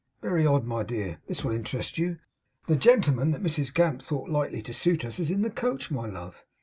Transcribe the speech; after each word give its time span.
Very 0.23 0.47
odd. 0.47 0.65
My 0.65 0.81
dear, 0.81 1.19
this 1.27 1.43
will 1.43 1.51
interest 1.51 1.99
you. 1.99 2.17
The 2.65 2.75
gentleman 2.75 3.29
that 3.29 3.43
Mrs 3.43 3.71
Gamp 3.71 4.01
thought 4.01 4.31
likely 4.31 4.63
to 4.63 4.73
suit 4.73 5.05
us 5.05 5.19
is 5.19 5.29
in 5.29 5.43
the 5.43 5.51
coach, 5.51 5.91
my 5.91 6.07
love. 6.07 6.43